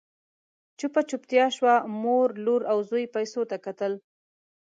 [0.79, 3.93] چوپه چوپتيا شوه، مور، لور او زوی پيسو ته کتل…